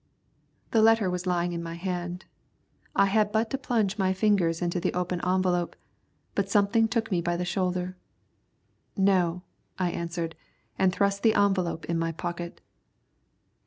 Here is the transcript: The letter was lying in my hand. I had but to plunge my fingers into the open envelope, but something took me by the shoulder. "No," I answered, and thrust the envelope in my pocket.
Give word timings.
The 0.71 0.81
letter 0.81 1.11
was 1.11 1.27
lying 1.27 1.53
in 1.53 1.61
my 1.61 1.75
hand. 1.75 2.25
I 2.95 3.05
had 3.05 3.31
but 3.31 3.51
to 3.51 3.57
plunge 3.59 3.99
my 3.99 4.13
fingers 4.13 4.59
into 4.59 4.79
the 4.79 4.91
open 4.95 5.21
envelope, 5.23 5.75
but 6.33 6.49
something 6.49 6.87
took 6.87 7.11
me 7.11 7.21
by 7.21 7.37
the 7.37 7.45
shoulder. 7.45 7.95
"No," 8.97 9.43
I 9.77 9.91
answered, 9.91 10.33
and 10.75 10.91
thrust 10.91 11.21
the 11.21 11.35
envelope 11.35 11.85
in 11.85 11.99
my 11.99 12.11
pocket. 12.11 12.61